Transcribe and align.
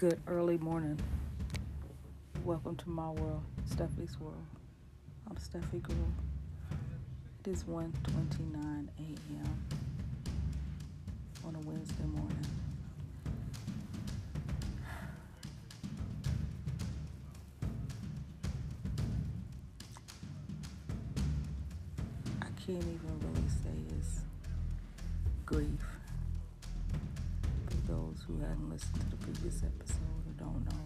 Good 0.00 0.18
early 0.26 0.56
morning. 0.56 0.98
Welcome 2.42 2.74
to 2.76 2.88
my 2.88 3.10
world, 3.10 3.42
Steffie's 3.68 4.18
world. 4.18 4.46
I'm 5.28 5.36
Steffie 5.36 5.82
Girl. 5.82 5.94
It 7.44 7.50
is 7.50 7.64
1.29 7.64 7.92
a.m. 8.54 9.58
on 11.46 11.54
a 11.54 11.58
Wednesday 11.68 12.04
morning. 12.04 12.46
I 22.40 22.46
can't 22.64 22.78
even 22.78 23.20
really 23.20 23.48
say 23.50 23.96
it's 23.98 24.20
grief. 25.44 25.99
Those 28.20 28.36
who 28.36 28.40
hadn't 28.44 28.70
listened 28.70 29.00
to 29.00 29.06
the 29.08 29.16
previous 29.16 29.62
episode 29.62 30.26
or 30.26 30.32
don't 30.36 30.64
know, 30.64 30.84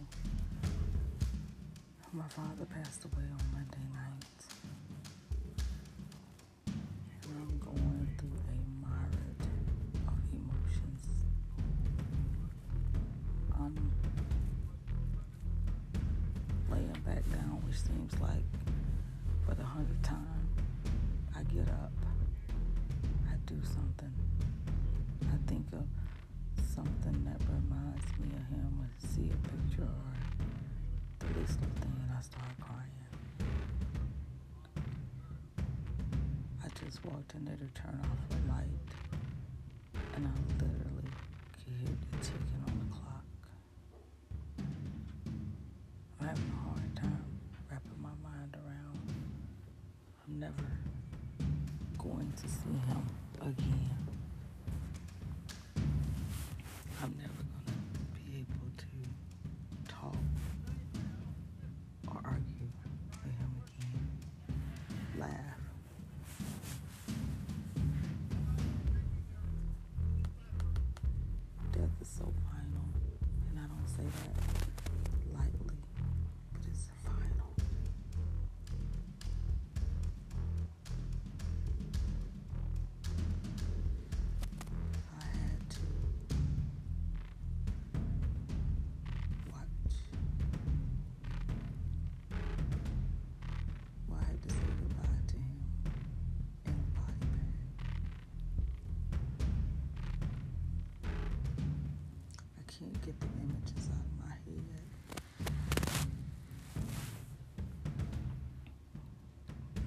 my 2.13 2.29
father 2.29 2.65
passed 2.67 3.05
away 3.05 3.25
on 3.25 3.39
Monday 3.53 3.87
night. 3.95 4.25
And 6.67 7.37
I'm 7.41 7.59
going 7.59 8.09
through 8.19 8.39
a 8.49 8.59
myriad 8.87 9.41
of 10.07 10.19
emotions. 10.33 11.03
I'm 13.59 13.93
laying 16.71 17.01
back 17.07 17.25
down, 17.33 17.63
which 17.67 17.81
seems 17.81 18.21
like 18.21 18.45
for 19.47 19.55
the 19.55 19.65
hundredth 19.65 20.03
time, 20.03 20.34
picture 29.45 29.83
or 29.83 30.13
the 31.21 31.27
least 31.41 31.59
little 31.61 31.77
thing 31.81 31.97
and 32.03 32.13
I 32.17 32.21
start 32.23 32.53
crying. 32.61 32.91
I 36.63 36.69
just 36.85 37.05
walked 37.05 37.35
in 37.35 37.45
there 37.45 37.57
to 37.57 37.81
turn 37.81 38.01
off 38.03 38.29
the 38.31 38.37
light 38.53 38.91
and 40.17 40.27
I 40.27 40.31
literally 40.31 40.54
get 103.05 103.21
the 103.21 103.27
images 103.39 103.91
out 103.93 104.01
of 104.01 104.13
my 104.25 104.33
head. 104.33 104.87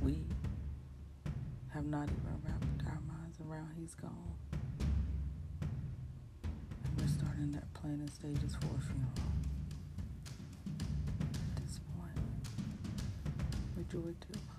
We 0.01 0.21
have 1.73 1.85
not 1.87 2.03
even 2.03 2.41
wrapped 2.45 2.83
our 2.85 3.01
minds 3.07 3.39
around 3.49 3.71
he's 3.79 3.95
gone. 3.95 4.35
And 6.83 7.01
we're 7.01 7.07
starting 7.07 7.51
that 7.53 7.73
planning 7.73 8.07
stages 8.09 8.55
for 8.55 8.67
a 8.77 8.81
funeral. 8.81 9.11
At 11.21 11.63
this 11.63 11.79
point, 11.97 12.19
majority 13.75 14.29
of 14.29 14.35
us 14.35 14.41
don't 14.41 14.56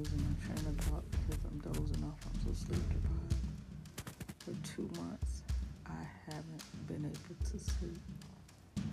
losing 0.00 0.18
my 0.22 0.46
train 0.46 0.66
of 0.66 0.84
thought 0.84 1.04
because 1.10 1.40
I'm 1.44 1.58
dozing 1.58 2.04
off. 2.04 2.18
I'm 2.24 2.54
so 2.54 2.66
sleep 2.66 2.80
deprived. 2.88 3.34
For 4.38 4.74
two 4.74 4.88
months, 4.98 5.42
I 5.86 6.02
haven't 6.24 6.86
been 6.86 7.04
able 7.04 7.50
to 7.50 7.58
sleep. 7.58 8.00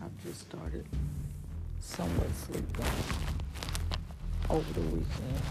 I've 0.04 0.24
just 0.26 0.42
started 0.42 0.86
somewhat 1.80 2.28
sleeping 2.36 2.86
over 4.50 4.74
the 4.74 4.82
weekend. 4.82 5.42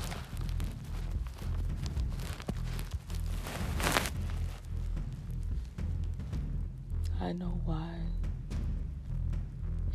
I 7.19 7.33
know 7.33 7.59
why 7.65 7.95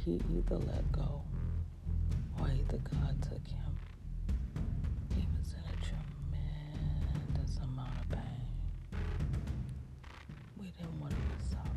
he 0.03 0.19
either 0.35 0.57
let 0.57 0.91
go 0.91 1.21
or 2.39 2.47
either 2.47 2.79
God 2.79 3.21
took 3.21 3.47
him. 3.47 3.61
Amount 7.63 7.89
of 7.99 8.09
pain. 8.09 8.21
We 10.59 10.71
didn't 10.71 10.99
want 10.99 11.13
him 11.13 11.21
to 11.39 11.45
suffer. 11.45 11.67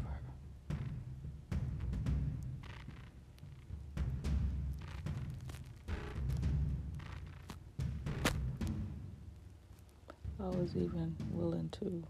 I 10.41 10.47
was 10.49 10.77
even 10.77 11.17
willing 11.33 11.69
to. 11.81 12.05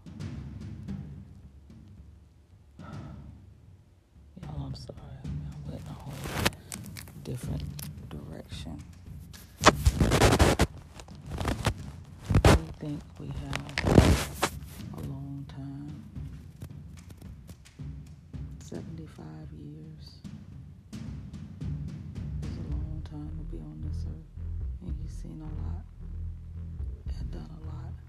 Think 12.85 13.01
we 13.19 13.25
have 13.25 14.45
a 14.95 15.01
long 15.09 15.43
time 15.49 16.03
75 18.59 19.25
years 19.53 20.05
is 22.43 22.57
a 22.57 22.75
long 22.75 23.01
time 23.09 23.31
to 23.39 23.43
be 23.55 23.57
on 23.57 23.81
this 23.87 24.05
earth, 24.05 24.85
and 24.85 24.95
you've 25.01 25.11
seen 25.11 25.41
a 25.41 25.51
lot 25.63 25.83
and 27.17 27.31
done 27.31 27.49
a 27.49 27.65
lot. 27.65 28.04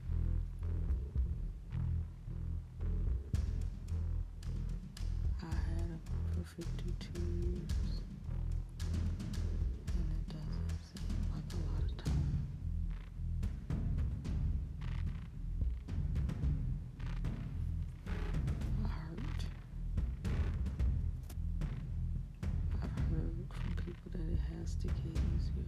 To 24.89 25.09
easier. 25.09 25.67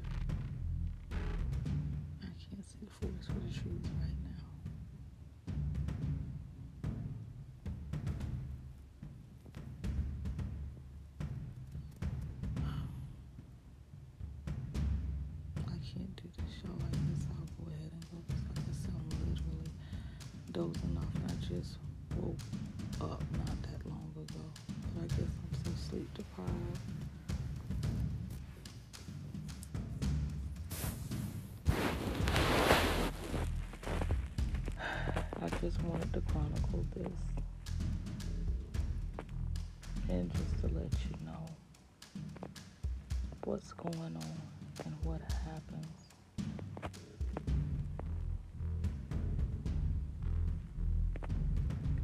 I 2.23 2.31
can't 2.39 2.65
see 2.65 2.79
the 2.83 2.91
forest 3.01 3.27
for 3.27 3.41
the 3.41 3.51
trees 3.53 3.87
right 3.99 4.19
now. 4.23 4.45
I 15.67 15.77
can't 15.83 16.15
do 16.17 16.29
this 16.37 16.53
show 16.63 16.75
like 16.83 16.93
this. 17.11 17.27
I'll 17.35 17.49
go 17.59 17.71
ahead 17.73 17.91
and 17.91 18.05
go 18.11 18.19
because 18.29 18.43
like 18.55 18.71
said, 18.73 18.95
I'm 18.95 19.09
literally 19.27 19.71
dozing 20.53 20.97
off 20.97 21.15
I 21.27 21.35
just 21.43 21.79
woke 22.17 22.39
up 23.01 23.23
not 23.39 23.57
that 23.63 23.81
long 23.89 24.11
ago. 24.15 24.45
But 24.95 25.05
I 25.05 25.07
guess 25.09 25.33
I'm 25.43 25.55
so 25.65 25.71
sleep 25.91 26.09
deprived. 26.15 27.08
Just 35.63 35.83
wanted 35.83 36.13
to 36.13 36.21
chronicle 36.21 36.85
this 36.95 37.13
and 40.09 40.31
just 40.33 40.61
to 40.61 40.67
let 40.75 40.91
you 41.05 41.27
know 41.27 41.47
what's 43.45 43.73
going 43.73 43.97
on 43.97 44.41
and 44.85 44.95
what 45.05 45.21
happens. 45.21 45.87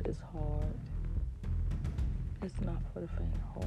It's 0.05 0.21
hard. 0.21 0.75
It's 2.43 2.61
not 2.61 2.77
for 2.93 3.01
the 3.01 3.09
faint 3.09 3.31
heart. 3.55 3.67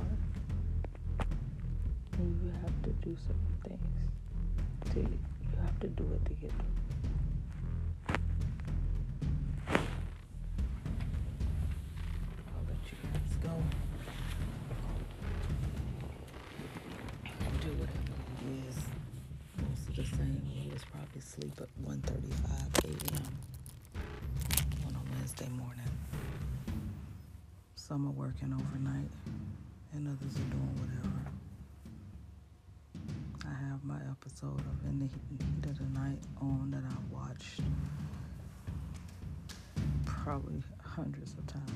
You 2.19 2.51
have 2.61 2.81
to 2.83 2.89
do 3.07 3.15
certain 3.27 3.57
things. 3.67 4.93
To, 4.93 4.99
you 4.99 5.57
have 5.63 5.79
to 5.81 5.87
do 5.87 6.03
it 6.13 6.25
to 6.25 6.33
get 6.33 6.51
through. 6.51 6.86
Was 20.77 20.85
probably 20.91 21.19
asleep 21.19 21.53
at 21.59 21.69
1.35 21.89 22.85
a.m. 22.85 23.23
on 24.85 24.93
a 24.93 25.01
Wednesday 25.11 25.49
morning. 25.49 25.89
Some 27.75 28.05
are 28.05 28.11
working 28.11 28.53
overnight 28.53 29.09
and 29.93 30.07
others 30.07 30.35
are 30.35 30.49
doing 30.53 30.75
whatever. 30.77 31.23
I 33.47 33.55
have 33.69 33.83
my 33.83 33.97
episode 34.11 34.59
of 34.59 34.85
In 34.87 34.99
the 34.99 35.05
Heat 35.07 35.65
of 35.65 35.79
the 35.79 35.99
Night 35.99 36.19
on 36.41 36.69
that 36.69 36.83
I've 36.85 37.11
watched 37.11 37.61
probably 40.05 40.61
hundreds 40.83 41.33
of 41.33 41.47
times. 41.47 41.71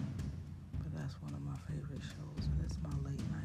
But 0.78 0.94
that's 0.94 1.20
one 1.24 1.34
of 1.34 1.42
my 1.42 1.58
favorite 1.68 2.04
shows 2.04 2.46
and 2.46 2.64
it's 2.64 2.78
my 2.84 3.10
late 3.10 3.20
night 3.32 3.41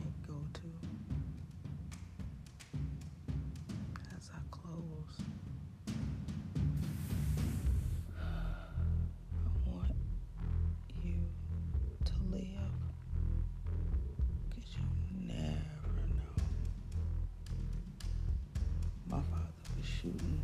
shooting 20.06 20.40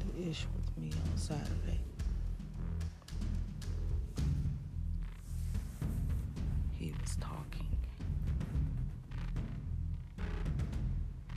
the 0.00 0.30
ish 0.30 0.46
with 0.56 0.78
me 0.82 0.90
on 0.90 1.18
Saturday. 1.18 1.80
He 6.78 6.92
was 7.00 7.16
talking. 7.16 7.68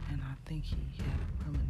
And 0.10 0.22
I 0.22 0.34
think 0.46 0.64
he 0.64 0.76
had 0.98 1.06
a 1.06 1.44
premonition 1.44 1.67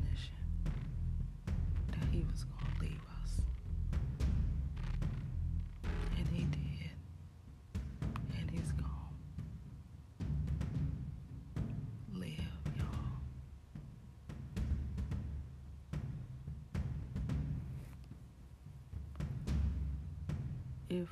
If 20.90 20.96
you 20.96 21.08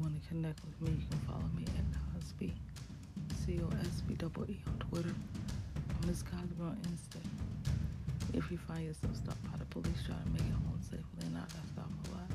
want 0.00 0.14
to 0.22 0.28
connect 0.28 0.60
with 0.64 0.80
me, 0.80 1.00
you 1.00 1.06
can 1.10 1.18
follow 1.26 1.50
me 1.56 1.64
at 1.76 1.84
Cosbee, 2.14 2.52
C 3.44 3.58
O 3.60 3.68
S 3.80 4.02
B 4.06 4.14
double 4.14 4.44
E 4.48 4.60
on 4.64 4.78
Twitter, 4.78 5.08
or 5.08 6.06
Miss 6.06 6.22
Cosbee 6.22 6.62
on 6.62 6.76
Insta. 6.86 7.18
If 8.32 8.48
you 8.48 8.58
find 8.58 8.84
yourself 8.84 9.16
stopped 9.16 9.42
by 9.50 9.58
the 9.58 9.64
police 9.64 10.04
trying 10.06 10.22
to 10.22 10.30
make 10.30 10.42
it 10.42 10.52
home 10.52 10.78
safely 10.82 11.02
and 11.22 11.34
not 11.34 11.48
got 11.52 11.66
stopped 11.72 12.08
alive. 12.12 12.30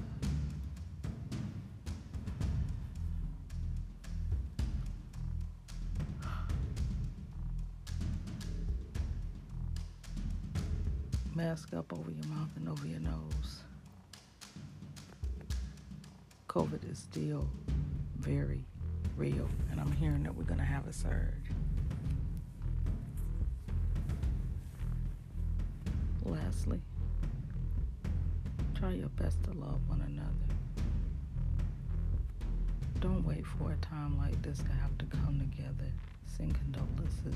Mask 11.35 11.73
up 11.73 11.93
over 11.93 12.11
your 12.11 12.25
mouth 12.27 12.49
and 12.57 12.67
over 12.67 12.85
your 12.85 12.99
nose. 12.99 13.64
COVID 16.55 16.89
is 16.89 16.99
still 16.99 17.49
very 18.17 18.63
real, 19.17 19.49
and 19.71 19.79
I'm 19.81 19.91
hearing 19.91 20.23
that 20.23 20.33
we're 20.33 20.45
going 20.45 20.59
to 20.59 20.65
have 20.65 20.87
a 20.87 20.93
surge. 20.93 21.51
Lastly, 26.23 26.79
try 28.73 28.93
your 28.93 29.09
best 29.09 29.43
to 29.43 29.51
love 29.51 29.81
one 29.89 30.01
another. 30.07 30.31
Don't 33.01 33.27
wait 33.27 33.45
for 33.45 33.73
a 33.73 33.85
time 33.85 34.17
like 34.17 34.41
this 34.41 34.59
to 34.59 34.71
have 34.71 34.97
to 34.99 35.05
come 35.07 35.37
together, 35.37 35.91
send 36.37 36.55
condolences. 36.55 37.35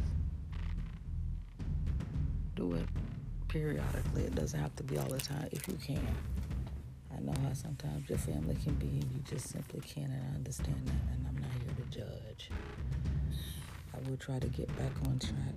Do 2.56 2.74
it 2.74 2.86
periodically. 3.50 4.24
It 4.24 4.36
doesn't 4.36 4.60
have 4.60 4.75
to 4.77 4.83
be 4.83 4.98
all 4.98 5.10
the 5.10 5.19
time 5.19 5.50
if 5.51 5.68
you 5.68 5.74
can. 5.86 6.07
I 7.19 7.21
know 7.21 7.33
how 7.45 7.54
sometimes 7.54 8.07
your 8.07 8.18
family 8.18 8.56
can 8.63 8.75
be 8.75 8.88
and 8.88 9.12
you 9.12 9.19
just 9.30 9.50
simply 9.50 9.81
can't, 9.81 10.10
and 10.10 10.24
I 10.31 10.36
understand 10.36 10.81
that, 10.86 10.94
and 11.13 11.27
I'm 11.27 11.36
not 11.36 11.51
here 11.62 11.74
to 11.75 12.00
judge. 12.00 12.50
I 13.94 14.10
will 14.10 14.16
try 14.16 14.39
to 14.39 14.48
get 14.48 14.69
back 14.77 14.92
on 15.06 15.19
track 15.19 15.56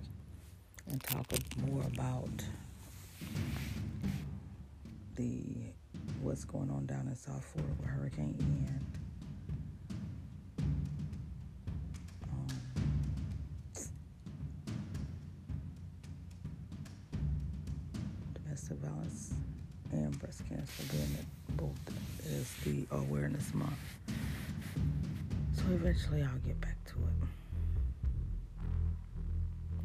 and 0.91 1.01
talk 1.01 1.25
more 1.65 1.83
about 1.83 2.43
the 5.15 5.41
what's 6.21 6.43
going 6.43 6.69
on 6.69 6.85
down 6.85 7.07
in 7.07 7.15
South 7.15 7.45
Florida 7.45 7.73
with 7.79 7.89
Hurricane 7.89 8.35
Ian. 8.41 8.85
Um, 12.29 12.59
domestic 18.33 18.77
violence 18.79 19.33
and 19.93 20.19
breast 20.19 20.41
cancer 20.49 20.83
being 20.91 21.25
both 21.57 21.71
is 22.25 22.51
the 22.65 22.85
awareness 22.95 23.53
month. 23.53 23.73
So 25.55 25.63
eventually 25.71 26.21
I'll 26.23 26.37
get 26.45 26.59
back 26.61 26.77
to 26.85 26.93
it. 26.93 27.27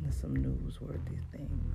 There's 0.03 0.17
some 0.17 0.37
newsworthy 0.37 1.19
things. 1.33 1.75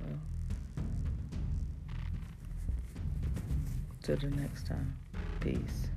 Well, 0.00 0.18
till 4.02 4.16
the 4.16 4.30
next 4.30 4.66
time. 4.66 4.96
Peace. 5.40 5.88